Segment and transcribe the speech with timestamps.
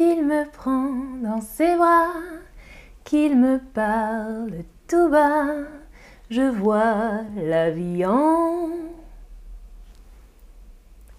[0.00, 2.12] me prend dans ses bras,
[3.04, 5.46] qu'il me parle tout bas,
[6.30, 8.68] je vois la vie en...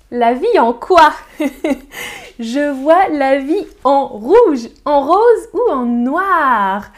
[0.09, 1.13] La vie en quoi?
[2.39, 6.91] Je vois la vie en rouge, en rose ou en noir.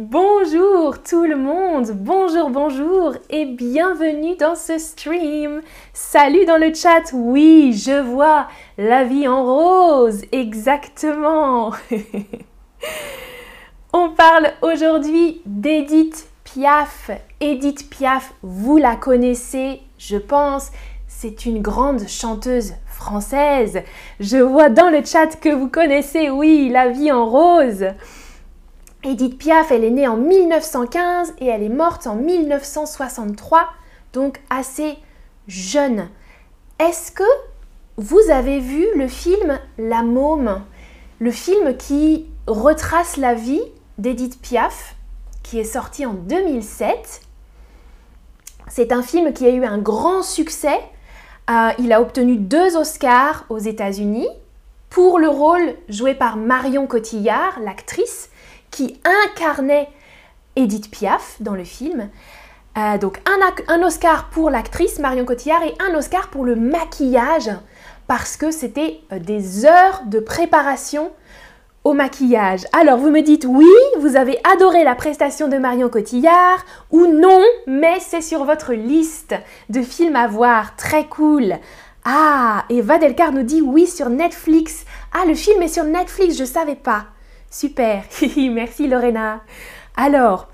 [0.00, 5.60] Bonjour tout le monde, bonjour, bonjour et bienvenue dans ce stream.
[5.92, 11.72] Salut dans le chat, oui, je vois la vie en rose, exactement.
[13.92, 17.10] On parle aujourd'hui d'Edith Piaf.
[17.40, 20.70] Edith Piaf, vous la connaissez, je pense,
[21.08, 23.82] c'est une grande chanteuse française.
[24.20, 27.86] Je vois dans le chat que vous connaissez, oui, la vie en rose.
[29.04, 33.68] Edith Piaf, elle est née en 1915 et elle est morte en 1963,
[34.12, 34.98] donc assez
[35.46, 36.08] jeune.
[36.80, 37.22] Est-ce que
[37.96, 40.62] vous avez vu le film La Môme?
[41.20, 43.62] Le film qui retrace la vie
[43.98, 44.96] d'Edith Piaf,
[45.44, 47.20] qui est sorti en 2007.
[48.66, 50.78] C'est un film qui a eu un grand succès.
[51.50, 54.28] Euh, il a obtenu deux Oscars aux États-Unis
[54.90, 58.30] pour le rôle joué par Marion Cotillard, l'actrice,
[58.70, 59.88] qui incarnait
[60.56, 62.08] Edith Piaf dans le film.
[62.76, 67.50] Euh, donc un, Oscar pour l'actrice Marion Cotillard et un Oscar pour le maquillage
[68.06, 71.10] parce que c'était euh, des heures de préparation
[71.84, 72.66] au maquillage.
[72.72, 73.66] Alors vous me dites oui,
[73.98, 79.34] vous avez adoré la prestation de Marion Cotillard ou non, mais c'est sur votre liste
[79.70, 80.76] de films à voir.
[80.76, 81.54] Très cool.
[82.04, 84.84] Ah, et Vadelcar nous dit oui sur Netflix.
[85.12, 87.06] Ah, le film est sur Netflix, je savais pas.
[87.50, 88.04] Super,
[88.52, 89.40] merci Lorena.
[89.96, 90.48] Alors,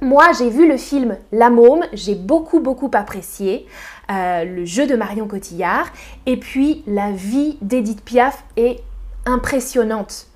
[0.00, 3.66] moi j'ai vu le film La Môme, j'ai beaucoup beaucoup apprécié
[4.10, 5.92] euh, le jeu de Marion Cotillard
[6.24, 8.80] et puis la vie d'Edith Piaf est
[9.26, 10.26] impressionnante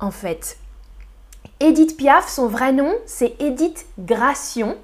[0.00, 0.58] en fait.
[1.60, 4.76] Edith Piaf, son vrai nom c'est Edith Gration.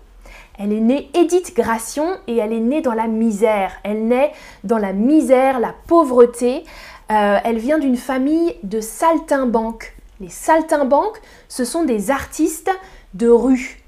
[0.58, 3.72] Elle est née Edith Gration et elle est née dans la misère.
[3.82, 4.32] Elle naît
[4.62, 6.64] dans la misère, la pauvreté.
[7.10, 9.94] Euh, elle vient d'une famille de saltimbanques.
[10.20, 12.70] Les saltimbanques, ce sont des artistes
[13.14, 13.82] de rue,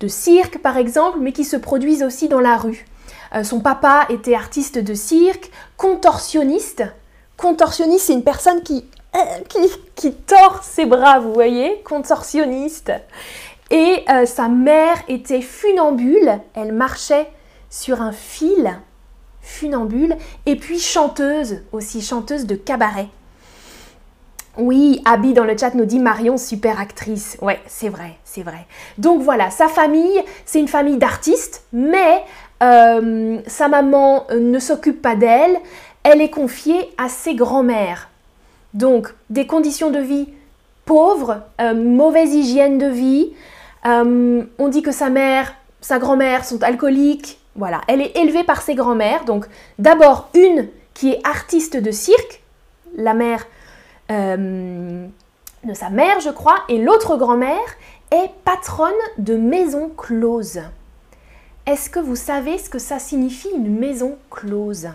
[0.00, 2.86] de cirque par exemple, mais qui se produisent aussi dans la rue.
[3.34, 6.84] Euh, son papa était artiste de cirque, contorsionniste.
[7.36, 8.86] Contorsionniste, c'est une personne qui,
[9.48, 9.58] qui,
[9.94, 12.92] qui, tord ses bras, vous voyez, contorsionniste.
[13.70, 17.30] Et euh, sa mère était funambule, elle marchait
[17.70, 18.78] sur un fil,
[19.40, 23.08] funambule, et puis chanteuse aussi, chanteuse de cabaret.
[24.58, 27.38] Oui, Abby dans le chat nous dit Marion, super actrice.
[27.40, 28.66] Ouais, c'est vrai, c'est vrai.
[28.98, 32.22] Donc voilà, sa famille, c'est une famille d'artistes, mais
[32.62, 35.58] euh, sa maman euh, ne s'occupe pas d'elle.
[36.02, 38.10] Elle est confiée à ses grands-mères.
[38.74, 40.28] Donc, des conditions de vie
[40.84, 43.32] pauvres, euh, mauvaise hygiène de vie.
[43.84, 47.38] on dit que sa mère, sa grand-mère sont alcooliques.
[47.56, 49.24] Voilà, elle est élevée par ses grands-mères.
[49.24, 49.46] Donc,
[49.78, 52.42] d'abord une qui est artiste de cirque,
[52.96, 53.46] la mère
[54.10, 55.06] euh,
[55.64, 57.76] de sa mère, je crois, et l'autre grand-mère
[58.10, 60.60] est patronne de maison close.
[61.66, 64.88] Est-ce que vous savez ce que ça signifie une maison close?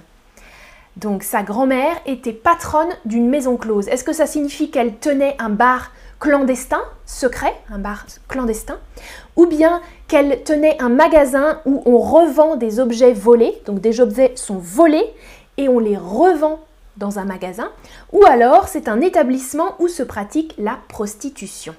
[0.97, 3.87] Donc sa grand-mère était patronne d'une maison close.
[3.87, 8.79] Est-ce que ça signifie qu'elle tenait un bar clandestin, secret, un bar clandestin,
[9.35, 14.33] ou bien qu'elle tenait un magasin où on revend des objets volés, donc des objets
[14.35, 15.05] sont volés
[15.57, 16.59] et on les revend
[16.97, 17.69] dans un magasin,
[18.11, 21.75] ou alors c'est un établissement où se pratique la prostitution.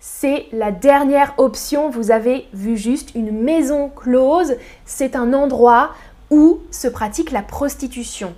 [0.00, 5.94] C'est la dernière option, vous avez vu juste une maison close, c'est un endroit
[6.30, 8.34] où se pratique la prostitution.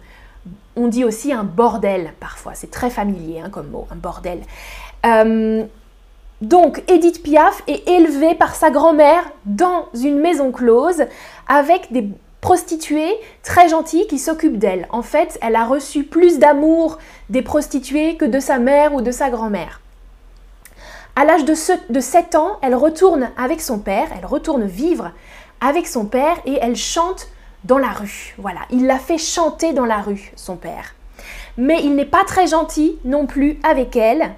[0.77, 4.41] On dit aussi un bordel parfois, c'est très familier hein, comme mot, un bordel.
[5.05, 5.65] Euh,
[6.41, 11.05] donc Edith Piaf est élevée par sa grand-mère dans une maison close
[11.49, 12.09] avec des
[12.47, 13.13] prostituée
[13.43, 14.87] très gentille qui s'occupe d'elle.
[14.91, 16.99] En fait, elle a reçu plus d'amour
[17.29, 19.81] des prostituées que de sa mère ou de sa grand-mère.
[21.17, 25.11] À l'âge de, 7 ans, elle retourne avec son père, elle retourne vivre
[25.61, 27.27] avec son père et elle chante
[27.65, 28.37] dans la rue.
[28.39, 30.95] Voilà, il l'a fait chanter dans la rue, son père.
[31.57, 34.35] Mais il n'est pas très gentil non plus avec elle.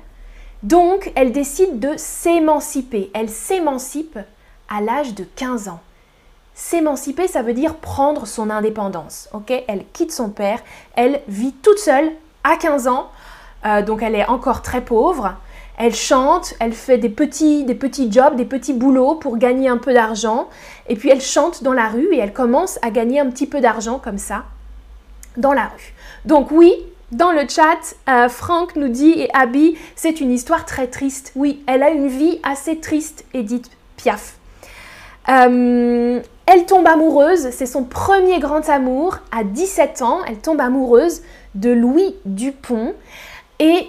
[0.63, 3.11] Donc, elle décide de s'émanciper.
[3.13, 4.19] Elle s'émancipe
[4.71, 5.81] à l'âge de 15 ans.
[6.61, 9.29] S'émanciper, ça veut dire prendre son indépendance.
[9.33, 9.53] Ok?
[9.69, 10.59] Elle quitte son père,
[10.97, 12.11] elle vit toute seule
[12.43, 13.11] à 15 ans,
[13.65, 15.37] euh, donc elle est encore très pauvre.
[15.79, 19.77] Elle chante, elle fait des petits, des petits jobs, des petits boulots pour gagner un
[19.77, 20.49] peu d'argent.
[20.89, 23.61] Et puis elle chante dans la rue et elle commence à gagner un petit peu
[23.61, 24.43] d'argent comme ça
[25.37, 25.95] dans la rue.
[26.25, 26.75] Donc oui,
[27.13, 31.31] dans le chat, euh, Franck nous dit, et Abby, c'est une histoire très triste.
[31.37, 34.39] Oui, elle a une vie assez triste, Edith Piaf.
[35.29, 36.21] Euh,
[36.51, 39.19] elle tombe amoureuse, c'est son premier grand amour.
[39.31, 41.21] À 17 ans, elle tombe amoureuse
[41.55, 42.95] de Louis Dupont.
[43.59, 43.87] Et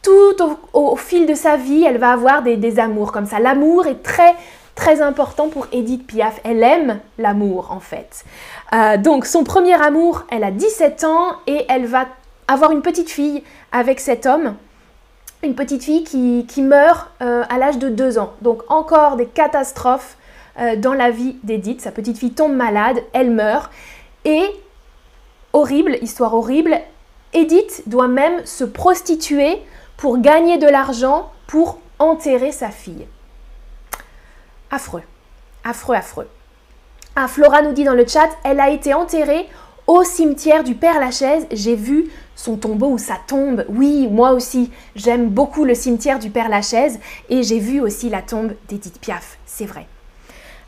[0.00, 0.36] tout
[0.72, 3.40] au, fil de sa vie, elle va avoir des, amours comme ça.
[3.40, 4.34] L'amour est très
[4.76, 6.40] très important pour Edith Piaf.
[6.44, 8.24] Elle aime l'amour en fait.
[8.72, 12.06] Euh, donc son premier amour, elle a 17 ans et elle va
[12.46, 14.54] avoir une petite fille avec cet homme.
[15.42, 18.32] Une petite fille qui, meurt euh, à l'âge de 2 ans.
[18.42, 20.16] Donc encore des catastrophes
[20.58, 21.80] euh, dans la vie d'Edith.
[21.80, 23.70] Sa petite fille tombe malade, elle meurt.
[24.24, 24.44] Et
[25.52, 26.78] horrible, histoire horrible,
[27.32, 29.58] Edith doit même se prostituer
[29.96, 33.06] pour gagner de l'argent pour enterrer sa fille.
[34.70, 35.02] Affreux,
[35.64, 36.28] affreux, affreux.
[37.16, 39.48] Ah, Flora nous dit dans le chat, elle a été enterrée
[39.86, 41.46] au cimetière du Père Lachaise.
[41.50, 43.64] J'ai vu son tombeau ou sa tombe.
[43.68, 46.98] Oui, moi aussi, j'aime beaucoup le cimetière du Père Lachaise
[47.28, 49.86] et j'ai vu aussi la tombe d'Edith Piaf, c'est vrai.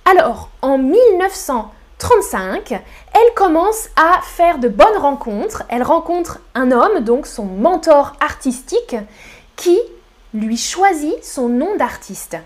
[0.04, 5.62] Alors, en 1935, elle commence à faire de bonnes rencontres.
[5.68, 8.96] Elle rencontre un homme, donc son mentor artistique,
[9.56, 9.78] qui
[10.34, 12.36] lui choisit son nom d'artiste.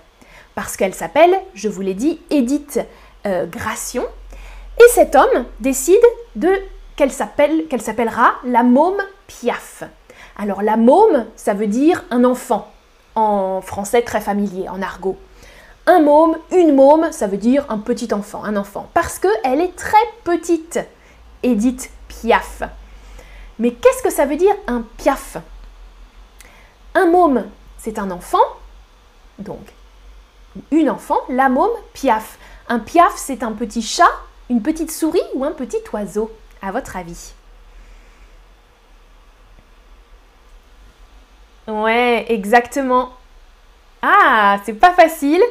[0.55, 2.81] Parce qu'elle s'appelle, je vous l'ai dit, Edith
[3.27, 3.47] euh.
[4.79, 5.97] Et cet homme décide
[6.35, 6.51] de
[6.97, 9.83] qu'elle s'appellera la môme Piaf.
[10.39, 12.71] Alors la môme, ça veut dire un enfant,
[13.15, 15.17] en français très familier, en argot
[15.87, 18.91] un môme, une môme, ça veut dire un petit enfant, un enfant.
[18.93, 20.81] Parce qu'elle est très petite,
[21.43, 22.63] Edith Piaf.
[23.59, 25.39] Mais qu'est-ce que ça veut dire un piaf?
[26.95, 27.47] Un môme,
[27.79, 28.43] c'est un enfant,
[29.39, 29.73] donc
[30.71, 32.39] une enfant, la môme, piaf.
[32.69, 34.11] Un piaf, c'est un petit chat,
[34.51, 36.31] une petite souris ou un petit oiseau,
[36.63, 37.33] à votre avis?
[41.67, 43.13] Ouais, exactement.
[44.03, 45.43] Ah, c'est pas facile.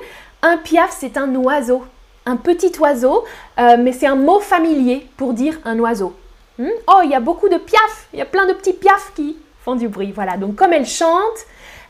[0.42, 1.86] Un piaf, c'est un oiseau,
[2.26, 3.24] un petit oiseau,
[3.60, 6.16] euh, mais c'est un mot familier pour dire un oiseau.
[6.58, 6.70] Hmm?
[6.88, 9.38] Oh, il y a beaucoup de piafs, il y a plein de petits piafs qui
[9.64, 10.12] font du bruit.
[10.14, 11.46] Voilà, donc comme elle chante,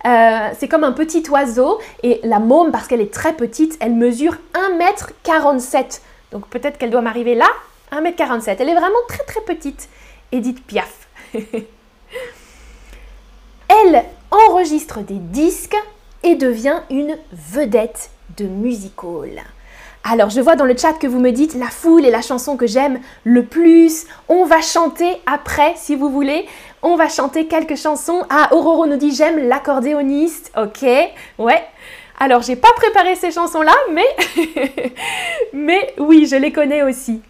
[0.06, 3.94] euh, c'est comme un petit oiseau et la môme, parce qu'elle est très petite, elle
[3.94, 6.02] mesure 1m47.
[6.32, 7.48] Donc peut-être qu'elle doit m'arriver là,
[7.92, 8.56] 1m47.
[8.60, 9.90] Elle est vraiment très très petite,
[10.32, 11.08] Edith Piaf.
[13.70, 15.78] elle enregistre des disques
[16.24, 19.44] et devient une vedette de musical.
[20.08, 22.58] Alors, je vois dans le chat que vous me dites la foule est la chanson
[22.58, 24.06] que j'aime le plus.
[24.30, 26.46] On va chanter après, si vous voulez.
[26.84, 28.24] On va chanter quelques chansons.
[28.30, 30.52] Ah, Aurora nous dit j'aime l'accordéoniste.
[30.56, 31.64] Ok, ouais.
[32.20, 34.06] Alors, j'ai pas préparé ces chansons-là, mais,
[35.54, 37.22] mais oui, je les connais aussi.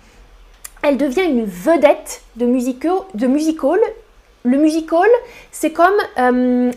[0.83, 2.97] Elle devient une vedette de, musical.
[3.13, 3.79] De musical.
[4.43, 5.09] Le musical,
[5.51, 6.71] c'est comme euh,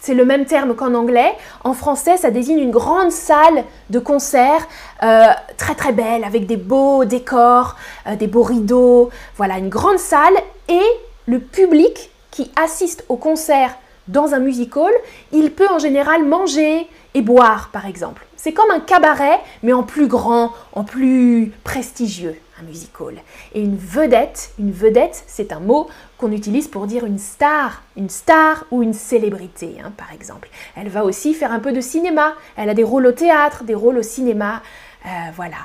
[0.00, 1.32] c'est le même terme qu'en anglais.
[1.62, 4.66] En français, ça désigne une grande salle de concert
[5.02, 5.26] euh,
[5.56, 7.76] très très belle avec des beaux décors,
[8.06, 9.10] euh, des beaux rideaux.
[9.36, 10.34] Voilà, une grande salle
[10.68, 10.82] et
[11.26, 13.76] le public qui assiste au concert
[14.08, 14.90] dans un musical,
[15.30, 18.26] il peut en général manger et boire par exemple.
[18.36, 23.14] C'est comme un cabaret mais en plus grand, en plus prestigieux, un musical.
[23.54, 28.10] Et une vedette, une vedette, c'est un mot qu'on utilise pour dire une star, une
[28.10, 30.48] star ou une célébrité, hein, par exemple.
[30.76, 32.34] Elle va aussi faire un peu de cinéma.
[32.56, 34.62] Elle a des rôles au théâtre, des rôles au cinéma.
[35.06, 35.56] Euh, voilà.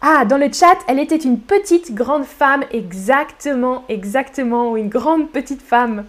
[0.00, 5.62] Ah, dans le chat, elle était une petite grande femme, exactement, exactement, une grande petite
[5.62, 6.06] femme.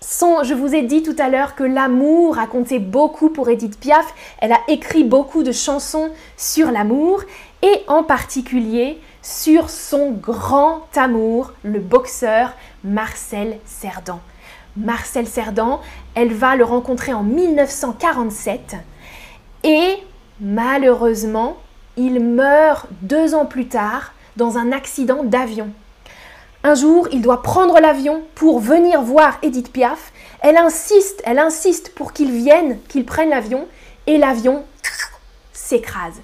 [0.00, 3.78] Son, je vous ai dit tout à l'heure que l'amour a compté beaucoup pour Edith
[3.78, 4.14] Piaf.
[4.38, 7.22] Elle a écrit beaucoup de chansons sur l'amour
[7.62, 12.52] et en particulier sur son grand amour, le boxeur
[12.84, 14.20] Marcel Cerdan.
[14.76, 15.80] Marcel Cerdan,
[16.14, 18.76] elle va le rencontrer en 1947
[19.64, 19.96] et
[20.40, 21.56] malheureusement,
[21.96, 25.70] il meurt deux ans plus tard dans un accident d'avion.
[26.62, 30.12] Un jour, il doit prendre l'avion pour venir voir Edith Piaf.
[30.40, 33.66] Elle insiste, elle insiste pour qu'il vienne, qu'il prenne l'avion,
[34.06, 34.64] et l'avion
[35.52, 36.20] s'écrase.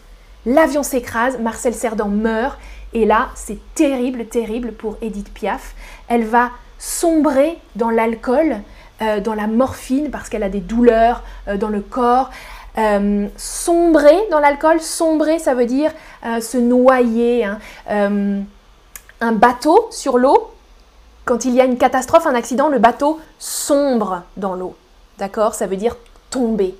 [0.46, 2.58] L'avion s'écrase, Marcel Cerdan meurt,
[2.94, 5.74] et là, c'est terrible, terrible pour Edith Piaf.
[6.08, 8.56] Elle va sombrer dans l'alcool,
[9.00, 12.30] euh, dans la morphine, parce qu'elle a des douleurs euh, dans le corps.
[12.78, 17.44] Euh, sombrer dans l'alcool, sombrer, ça veut dire se noyer.
[17.44, 17.58] Hein.
[17.88, 20.50] un bateau sur l'eau,
[21.24, 24.74] quand il y a une catastrophe, un accident, le bateau sombre dans l'eau.
[25.18, 25.54] D'accord?
[25.54, 25.96] Ça veut dire
[26.30, 26.74] tomber.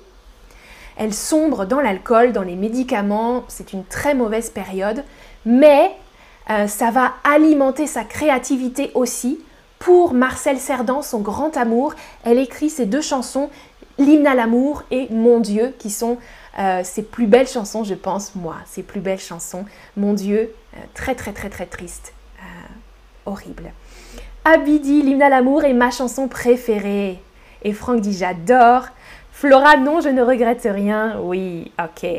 [0.97, 5.03] Elle sombre dans l'alcool, dans les médicaments, c'est une très mauvaise période,
[5.45, 5.95] mais
[6.49, 9.39] euh, ça va alimenter sa créativité aussi
[9.79, 11.93] pour Marcel Cerdan, son grand amour.
[12.23, 13.49] Elle écrit ces deux chansons,
[13.99, 16.17] L'hymne à l'amour et Mon Dieu, qui sont
[16.57, 19.65] euh, ses plus belles chansons, je pense, moi, ses plus belles chansons.
[19.97, 22.13] Mon Dieu, euh, très très très très triste,
[23.25, 23.71] horrible.
[24.45, 27.19] Abidi, l'hymne à l'amour est ma chanson préférée.
[27.63, 28.87] Et Franck dit j'adore.
[29.31, 31.19] Flora, non, je ne regrette rien.
[31.21, 32.09] Oui, ok.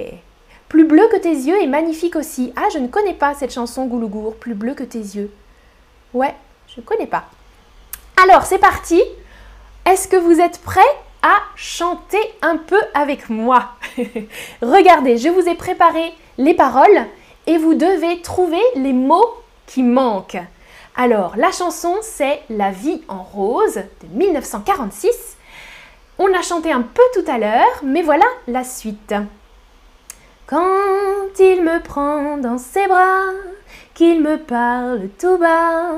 [0.74, 2.52] Plus bleu que tes yeux est magnifique aussi.
[2.56, 5.30] Ah, je ne connais pas cette chanson Goulougour, Plus bleu que tes yeux.
[6.12, 6.34] Ouais,
[6.66, 7.26] je ne connais pas.
[8.20, 9.00] Alors, c'est parti.
[9.86, 10.80] Est-ce que vous êtes prêts
[11.22, 13.68] à chanter un peu avec moi?
[14.62, 17.06] Regardez, je vous ai préparé les paroles
[17.46, 19.32] et vous devez trouver les mots
[19.68, 20.42] qui manquent.
[20.96, 25.36] Alors, la chanson, c'est La vie en rose de 1946.
[26.18, 29.14] On a chanté un peu tout à l'heure, mais voilà la suite.
[30.46, 33.32] Quand il me prend dans ses bras,
[33.94, 35.92] qu'il me parle tout bas,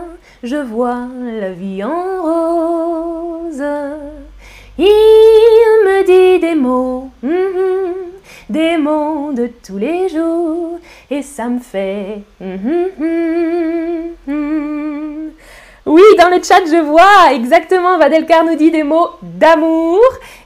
[0.45, 1.09] je vois
[1.41, 3.65] la vie en rose.
[4.79, 7.95] Il me dit des mots, mm-hmm,
[8.49, 10.79] des mots de tous les jours,
[11.11, 12.23] et ça me fait...
[12.41, 12.87] Mm-hmm,
[14.29, 15.31] mm-hmm.
[15.87, 20.01] oui, dans le chat, je vois exactement, Vadelcar nous dit des mots d'amour.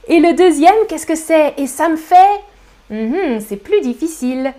[0.07, 1.53] Et le deuxième, qu'est-ce que c'est?
[1.57, 2.41] Et ça me fait...
[2.91, 4.53] c'est plus difficile.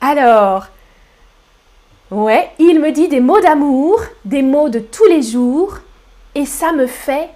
[0.00, 0.66] Alors,
[2.12, 5.78] Ouais, il me dit des mots d'amour, des mots de tous les jours,
[6.36, 7.30] et ça me fait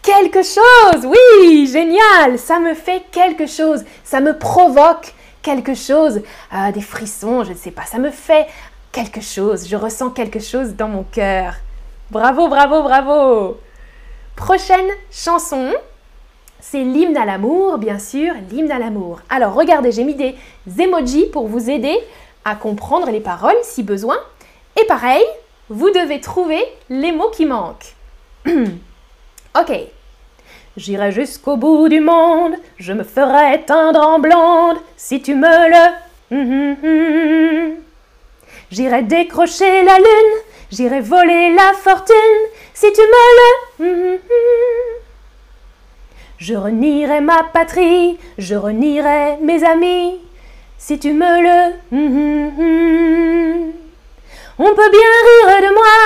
[0.00, 1.04] quelque chose.
[1.04, 6.20] Oui, génial, ça me fait quelque chose, ça me provoque quelque chose,
[6.52, 8.46] ah, des frissons, je ne sais pas, ça me fait
[8.92, 11.54] quelque chose, je ressens quelque chose dans mon cœur.
[12.12, 13.58] Bravo, bravo, bravo.
[14.36, 15.72] Prochaine chanson,
[16.60, 19.20] c'est l'hymne à l'amour, bien sûr, l'hymne à l'amour.
[19.30, 20.34] Alors regardez, j'ai mis des
[20.78, 21.96] emojis pour vous aider
[22.44, 24.16] à comprendre les paroles si besoin.
[24.80, 25.24] Et pareil,
[25.68, 27.94] vous devez trouver les mots qui manquent.
[28.46, 29.72] ok.
[30.76, 35.68] J'irai jusqu'au bout du monde, je me ferai teindre en blonde si tu me
[36.30, 37.76] le.
[38.70, 40.34] J'irai décrocher la lune,
[40.70, 42.14] j'irai voler la fortune
[42.74, 44.20] si tu me le.
[46.38, 50.20] Je renierai ma patrie, je renierai mes amis
[50.78, 51.74] si tu me le...
[54.60, 55.96] On peut bien rire de moi,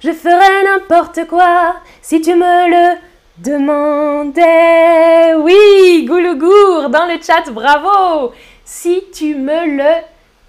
[0.00, 2.98] je ferai n'importe quoi si tu me le
[3.38, 5.34] demandais.
[5.34, 8.32] Oui, Goulougour dans le chat, bravo.
[8.64, 10.04] Si tu me le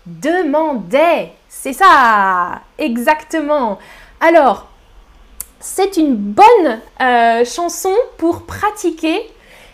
[0.05, 3.79] demandais, c'est ça, exactement.
[4.19, 4.67] Alors,
[5.62, 9.22] c'est une bonne euh, chanson pour pratiquer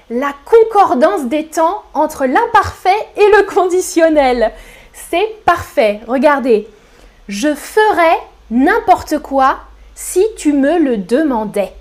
[0.10, 4.52] la concordance des temps entre l'imparfait et le conditionnel.
[4.94, 6.02] C'est parfait.
[6.08, 6.68] Regardez,
[7.28, 8.20] je ferais
[8.52, 9.60] n'importe quoi
[9.96, 11.74] si tu me le demandais.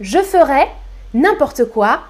[0.00, 0.68] Je ferais
[1.12, 2.00] n'importe quoi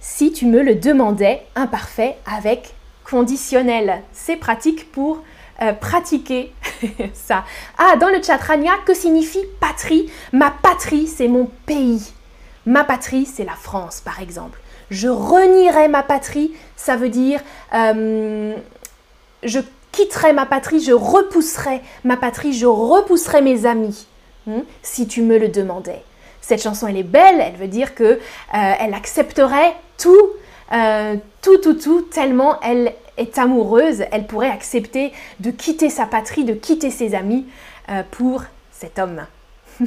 [0.00, 2.74] si tu me le demandais, imparfait avec
[3.04, 4.02] conditionnel.
[4.12, 5.22] C'est pratique pour
[5.60, 6.52] euh, pratiquer
[7.14, 7.44] ça.
[7.78, 10.08] Ah, dans le chat, Rania, que signifie patrie?
[10.32, 12.12] Ma patrie, c'est mon pays.
[12.64, 14.60] Ma patrie, c'est la France, par exemple.
[14.90, 17.40] Je renierai ma patrie, ça veut dire
[17.74, 18.54] euh,
[19.42, 19.58] je
[19.90, 24.06] quitterai ma patrie, je repousserai ma patrie, je repousserai mes amis,
[24.46, 26.02] hmm, si tu me le demandais.
[26.40, 28.18] Cette chanson, elle est belle, elle veut dire que euh,
[28.52, 30.28] elle accepterait tout,
[31.42, 36.54] tout, tout, tout, tellement elle est amoureuse, elle pourrait accepter de quitter sa patrie, de
[36.54, 37.46] quitter ses amis
[38.10, 39.26] pour cet homme.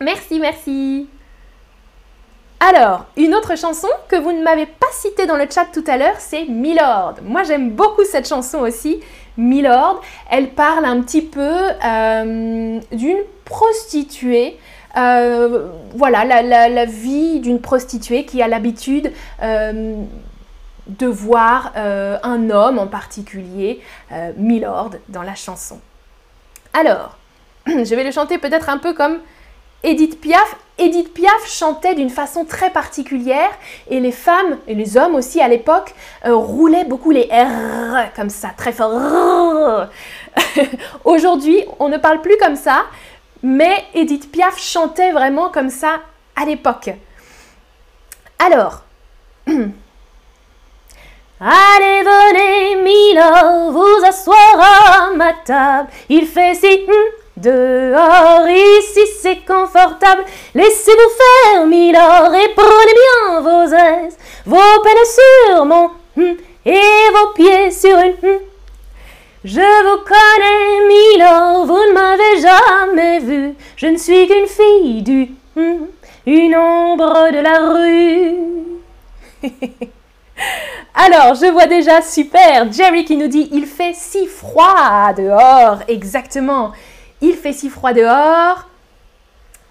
[0.00, 1.08] merci, merci.
[2.60, 5.98] Alors, une autre chanson que vous ne m'avez pas citée dans le chat tout à
[5.98, 7.16] l'heure, c'est Milord.
[7.22, 9.00] Moi, j'aime beaucoup cette chanson aussi,
[9.36, 10.00] Milord.
[10.30, 14.56] Elle parle un petit peu euh, d'une prostituée.
[14.96, 19.12] Euh, voilà, la, vie d'une prostituée qui a l'habitude
[19.42, 19.96] euh,
[20.86, 23.80] de voir un homme en particulier,
[24.36, 25.80] Milord, dans la chanson.
[26.72, 27.16] Alors,
[27.66, 29.18] je vais le chanter peut-être un peu comme
[29.84, 33.50] Edith Piaf, Edith Piaf chantait d'une façon très particulière
[33.88, 38.30] et les femmes et les hommes aussi à l'époque euh, roulaient beaucoup les R comme
[38.30, 38.90] ça, très fort.
[41.04, 42.86] Aujourd'hui, on ne parle plus comme ça,
[43.42, 46.00] mais Edith Piaf chantait vraiment comme ça
[46.34, 46.90] à l'époque.
[48.38, 48.82] Alors,
[51.46, 55.90] Allez, venez, Milo, vous asseoir à ma table.
[56.08, 56.94] Il fait si hum,
[57.36, 60.24] Dehors, ici c'est confortable,
[60.54, 67.32] laissez-vous faire, Milord, et prenez bien vos aises, vos peines sur mon hum, et vos
[67.34, 68.38] pieds sur une hum.
[69.44, 73.54] Je vous connais, Milord, vous ne m'avez jamais vue.
[73.76, 75.28] Je ne suis qu'une fille du.
[75.54, 75.88] Hmm,
[76.24, 78.38] une ombre de la rue.
[80.94, 85.78] Alors, je vois déjà, super, Jerry qui nous dit il fait si froid dehors.
[85.88, 86.72] Exactement,
[87.20, 88.68] il fait si froid dehors.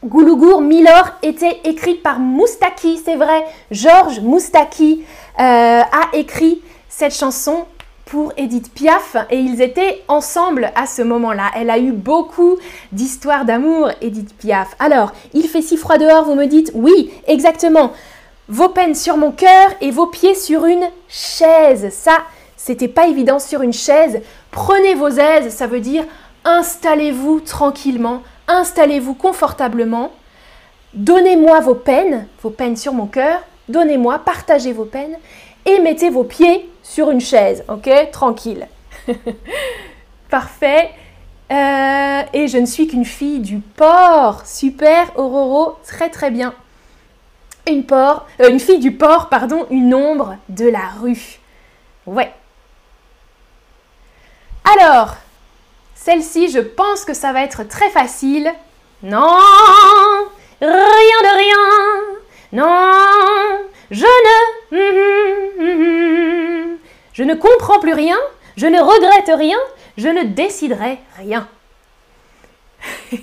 [0.03, 3.45] Goulougour Milor était écrite par Moustaki, c'est vrai.
[3.71, 5.05] Georges Moustaki
[5.39, 7.65] euh, a écrit cette chanson
[8.05, 11.51] pour Edith Piaf et ils étaient ensemble à ce moment-là.
[11.55, 12.57] Elle a eu beaucoup
[12.91, 14.75] d'histoires d'amour, Edith Piaf.
[14.79, 17.93] Alors, il fait si froid dehors, vous me dites oui, exactement.
[18.49, 21.93] Vos peines sur mon cœur et vos pieds sur une chaise.
[21.93, 22.19] Ça,
[22.57, 24.21] c'était pas évident sur une chaise.
[24.51, 26.05] Prenez vos aises, ça veut dire
[26.45, 30.11] installez-vous tranquillement installez-vous confortablement,
[30.93, 35.17] donnez-moi vos peines, vos peines sur mon cœur, donnez-moi, partagez vos peines
[35.65, 37.89] et mettez vos pieds sur une chaise, ok?
[38.11, 38.67] Tranquille.
[40.29, 40.91] Parfait.
[41.51, 44.45] Euh, et je ne suis qu'une fille du port.
[44.45, 46.53] Super, Auroro, très très bien.
[47.69, 51.39] Euh, une fille du port, pardon, une ombre de la rue.
[52.05, 52.31] Ouais.
[54.77, 55.15] Alors,
[55.95, 58.51] celle-ci, je pense que ça va être très facile.
[59.01, 59.37] Non,
[60.61, 61.57] rien de rien.
[62.51, 62.91] Non,
[63.91, 65.13] je ne...
[67.13, 68.17] Je ne comprends plus rien.
[68.57, 69.57] Je ne regrette rien.
[69.97, 71.47] Je ne déciderai rien.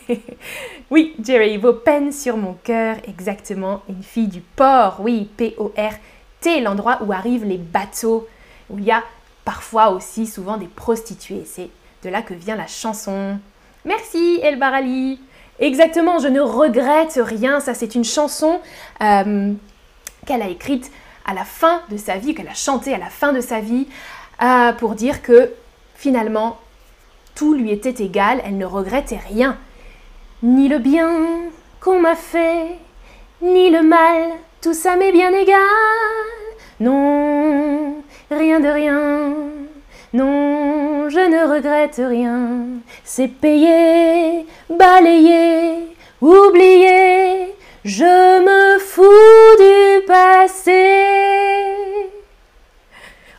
[0.90, 3.82] oui, Jerry, vos peines sur mon cœur, exactement.
[3.88, 8.26] Une fille du port, oui, P-O-R-T, l'endroit où arrivent les bateaux,
[8.68, 9.04] où il y a
[9.44, 11.44] parfois aussi souvent des prostituées.
[11.46, 11.70] C'est
[12.02, 13.38] de là que vient la chanson.
[13.84, 15.20] Merci El Barali.
[15.60, 17.60] Exactement, je ne regrette rien.
[17.60, 18.60] Ça, c'est une chanson
[19.00, 19.52] euh,
[20.26, 20.90] qu'elle a écrite
[21.24, 23.86] à la fin de sa vie, qu'elle a chantée à la fin de sa vie,
[24.42, 25.52] euh, pour dire que
[25.94, 26.58] finalement,
[27.36, 29.56] tout lui était égal, elle ne regrettait rien.
[30.42, 31.50] Ni le bien
[31.82, 32.78] qu'on m'a fait,
[33.42, 34.30] ni le mal,
[34.62, 35.60] tout ça m'est bien égal.
[36.80, 37.96] Non,
[38.30, 39.34] rien de rien.
[40.14, 42.62] Non, je ne regrette rien.
[43.04, 45.88] C'est payé, balayé,
[46.22, 47.54] oublié.
[47.84, 49.04] Je me fous
[49.58, 50.96] du passé.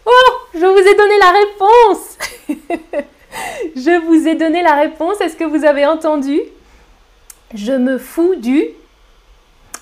[0.06, 2.18] Oh, je vous ai donné la réponse.
[3.76, 5.20] je vous ai donné la réponse.
[5.20, 6.42] Est-ce que vous avez entendu?
[7.54, 8.64] Je me fous du...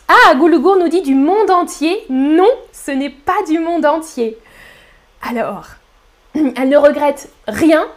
[0.07, 2.03] Ah, Goulougour nous dit du monde entier.
[2.09, 4.37] Non, ce n'est pas du monde entier.
[5.21, 5.67] Alors,
[6.33, 7.87] elle ne regrette rien,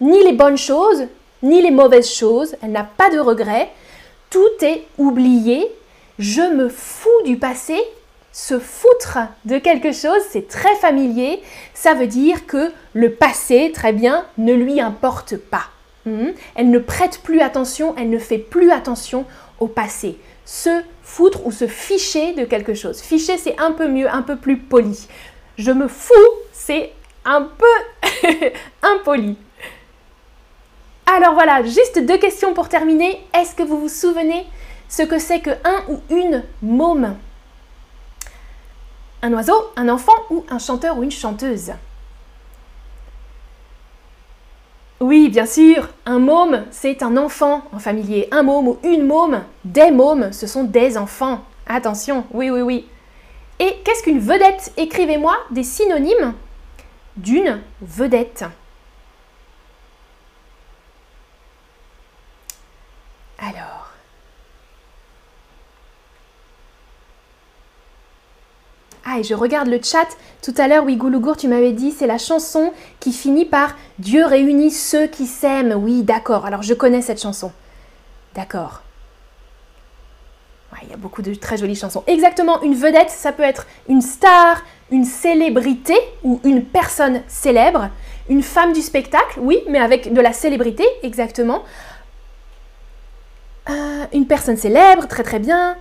[0.00, 1.06] ni les bonnes choses,
[1.42, 2.54] ni les mauvaises choses.
[2.62, 3.72] Elle n'a pas de regrets.
[4.30, 5.66] Tout est oublié.
[6.20, 7.80] Je me fous du passé.
[8.32, 11.42] Se foutre de quelque chose, c'est très familier.
[11.74, 15.64] Ça veut dire que le passé, très bien, ne lui importe pas.
[16.06, 16.30] Hmm?
[16.54, 19.26] Elle ne prête plus attention, elle ne fait plus attention
[19.58, 20.18] au passé.
[20.44, 23.00] Se foutre ou se ficher de quelque chose.
[23.00, 25.08] Ficher, c'est un peu mieux, un peu plus poli.
[25.58, 26.14] Je me fous,
[26.52, 26.92] c'est
[27.24, 28.28] un peu
[28.82, 29.36] impoli.
[31.06, 33.20] Alors voilà, juste deux questions pour terminer.
[33.34, 34.46] Est-ce que vous vous souvenez
[34.88, 37.16] ce que c'est que un ou une môme?
[39.22, 41.72] Un oiseau, un enfant ou un chanteur ou une chanteuse?
[45.00, 48.28] Oui, bien sûr, un môme, c'est un enfant en familier.
[48.30, 51.44] Un môme ou une môme, des mômes, ce sont des enfants.
[51.66, 52.88] Attention, oui, oui, oui.
[53.58, 54.72] Et qu'est-ce qu'une vedette?
[54.78, 56.32] Écrivez-moi des synonymes
[57.16, 58.44] d'une vedette.
[63.38, 63.75] Alors.
[69.08, 70.08] Ah, et je regarde le chat.
[70.42, 74.26] Tout à l'heure, oui, Goulougour, tu m'avais dit, c'est la chanson qui finit par Dieu
[74.26, 75.74] réunit ceux qui s'aiment.
[75.74, 76.44] Oui, d'accord.
[76.44, 77.52] Alors, je connais cette chanson.
[78.34, 78.82] D'accord.
[80.82, 82.02] il y a beaucoup de très jolies chansons.
[82.08, 87.88] Exactement, une vedette, ça peut être une star, une célébrité ou une personne célèbre,
[88.28, 91.62] une femme du spectacle, oui, mais avec de la célébrité, exactement.
[93.70, 95.76] Euh, une personne célèbre, très très bien.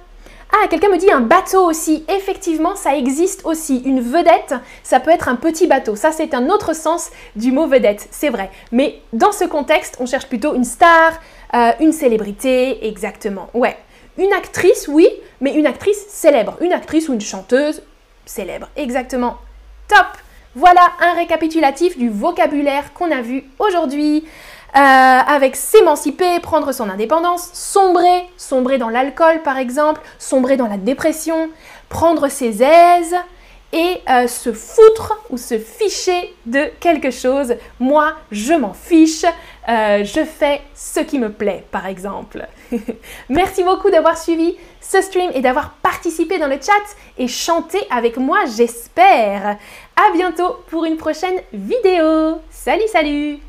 [0.52, 2.06] Ah, quelqu'un me dit un bateau aussi.
[2.08, 3.82] Effectivement, ça existe aussi.
[3.86, 5.96] Une vedette, ça peut être un petit bateau.
[5.96, 8.50] Ça, c'est un autre sens du mot vedette, c'est vrai.
[8.72, 11.14] Mais dans ce contexte, on cherche plutôt une star,
[11.54, 13.50] euh, une célébrité, exactement.
[13.54, 13.78] Ouais.
[14.18, 15.10] Une actrice, oui,
[15.42, 16.58] mais une actrice célèbre.
[16.62, 17.82] Une actrice ou une chanteuse,
[18.26, 18.70] célèbre.
[18.78, 19.38] Exactement.
[19.88, 20.08] Top
[20.56, 24.26] Voilà un récapitulatif du vocabulaire qu'on a vu aujourd'hui.
[24.76, 30.76] Euh, avec s'émanciper, prendre son indépendance, sombrer, sombrer dans l'alcool par exemple, sombrer dans la
[30.76, 31.50] dépression,
[31.88, 33.16] prendre ses aises
[33.72, 37.56] et euh, se foutre ou se ficher de quelque chose.
[37.80, 39.24] Moi, je m'en fiche.
[39.70, 42.46] euh, je fais ce qui me plaît, par exemple.
[43.30, 48.18] Merci beaucoup d'avoir suivi ce stream et d'avoir participé dans le chat et chanté avec
[48.18, 49.58] moi, j'espère.
[49.96, 52.40] À bientôt pour une prochaine vidéo.
[52.52, 53.40] Salut, salut